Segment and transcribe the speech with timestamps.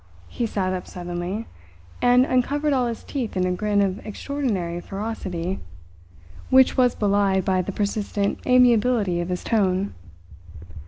[0.29, 1.45] He sat up suddenly,
[2.01, 5.59] and uncovered all his teeth in a grin of extraordinary ferocity,
[6.49, 9.93] which was belied by the persistent amiability of his tone.